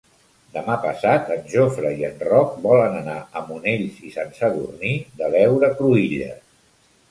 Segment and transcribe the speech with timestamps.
[0.53, 5.33] Demà passat en Jofre i en Roc volen anar a Monells i Sant Sadurní de
[5.37, 6.45] l'Heura Cruïlles.